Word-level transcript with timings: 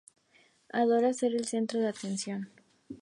Adora 0.83 1.13
ser 1.13 1.35
el 1.35 1.45
centro 1.45 1.79
de 1.79 1.89
atención. 1.89 2.49